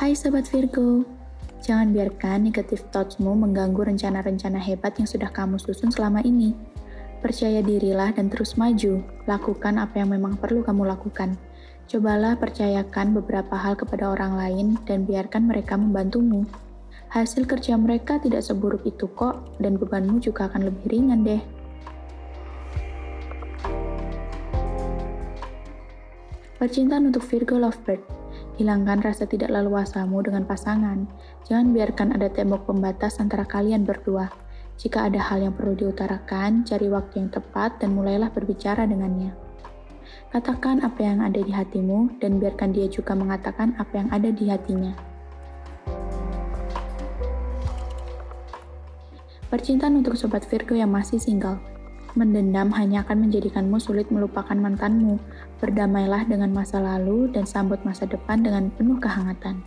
Hai 0.00 0.16
Sobat 0.16 0.48
Virgo, 0.48 1.04
jangan 1.60 1.92
biarkan 1.92 2.48
negatif 2.48 2.80
thoughts-mu 2.88 3.36
mengganggu 3.36 3.84
rencana-rencana 3.84 4.56
hebat 4.56 4.96
yang 4.96 5.04
sudah 5.04 5.28
kamu 5.28 5.60
susun 5.60 5.92
selama 5.92 6.24
ini. 6.24 6.56
Percaya 7.20 7.60
dirilah 7.60 8.08
dan 8.16 8.32
terus 8.32 8.56
maju, 8.56 9.04
lakukan 9.28 9.76
apa 9.76 10.00
yang 10.00 10.16
memang 10.16 10.40
perlu 10.40 10.64
kamu 10.64 10.88
lakukan. 10.88 11.36
Cobalah 11.84 12.40
percayakan 12.40 13.12
beberapa 13.12 13.52
hal 13.52 13.76
kepada 13.76 14.08
orang 14.08 14.40
lain 14.40 14.80
dan 14.88 15.04
biarkan 15.04 15.52
mereka 15.52 15.76
membantumu. 15.76 16.48
Hasil 17.12 17.44
kerja 17.44 17.76
mereka 17.76 18.16
tidak 18.24 18.40
seburuk 18.40 18.80
itu 18.88 19.04
kok, 19.04 19.60
dan 19.60 19.76
bebanmu 19.76 20.16
juga 20.16 20.48
akan 20.48 20.72
lebih 20.72 20.96
ringan 20.96 21.28
deh. 21.28 21.44
Percintaan 26.56 27.12
untuk 27.12 27.20
Virgo 27.28 27.60
Lovebird. 27.60 28.19
Hilangkan 28.60 29.00
rasa 29.00 29.24
tidak 29.24 29.48
leluasamu 29.56 30.20
dengan 30.20 30.44
pasangan. 30.44 31.08
Jangan 31.48 31.72
biarkan 31.72 32.12
ada 32.12 32.28
tembok 32.28 32.68
pembatas 32.68 33.16
antara 33.16 33.48
kalian 33.48 33.88
berdua. 33.88 34.28
Jika 34.76 35.08
ada 35.08 35.16
hal 35.16 35.48
yang 35.48 35.56
perlu 35.56 35.72
diutarakan, 35.72 36.68
cari 36.68 36.92
waktu 36.92 37.24
yang 37.24 37.32
tepat 37.32 37.80
dan 37.80 37.96
mulailah 37.96 38.28
berbicara 38.28 38.84
dengannya. 38.84 39.32
Katakan 40.28 40.84
apa 40.84 41.00
yang 41.00 41.24
ada 41.24 41.40
di 41.40 41.48
hatimu 41.48 42.20
dan 42.20 42.36
biarkan 42.36 42.76
dia 42.76 42.84
juga 42.92 43.16
mengatakan 43.16 43.80
apa 43.80 43.96
yang 43.96 44.12
ada 44.12 44.28
di 44.28 44.52
hatinya. 44.52 44.92
Percintaan 49.48 50.04
untuk 50.04 50.20
sobat 50.20 50.44
Virgo 50.44 50.76
yang 50.76 50.92
masih 50.92 51.16
single. 51.16 51.69
Mendendam 52.18 52.74
hanya 52.74 53.06
akan 53.06 53.28
menjadikanmu 53.28 53.78
sulit 53.78 54.10
melupakan 54.10 54.56
mantanmu. 54.56 55.22
Berdamailah 55.62 56.26
dengan 56.26 56.50
masa 56.50 56.82
lalu 56.82 57.30
dan 57.30 57.46
sambut 57.46 57.78
masa 57.86 58.06
depan 58.10 58.42
dengan 58.42 58.72
penuh 58.74 58.98
kehangatan. 58.98 59.62